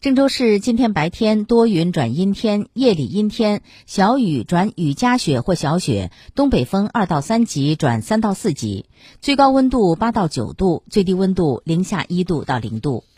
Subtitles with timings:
[0.00, 8.86] 郑州市今天白天多云转阴天夜里阴天小雨转雨夹雪或小雪东北风二到三级转三到四级
[9.20, 13.08] 最高温度八到九度最低温度零下一度到零度。